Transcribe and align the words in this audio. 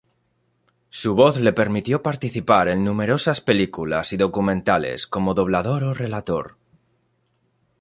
Su 0.89 1.13
voz 1.13 1.37
le 1.37 1.53
permitió 1.53 2.01
participar 2.01 2.69
en 2.69 2.83
numerosas 2.83 3.39
películas 3.39 4.11
y 4.13 4.17
documentales 4.17 5.05
como 5.05 5.35
doblador 5.35 5.83
o 5.83 5.93
relator. 5.93 6.57